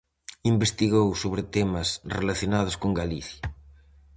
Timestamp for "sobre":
1.23-1.43